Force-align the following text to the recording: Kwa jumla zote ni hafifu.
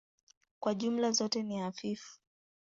Kwa 0.59 0.73
jumla 0.75 1.11
zote 1.11 1.43
ni 1.43 1.57
hafifu. 1.59 2.19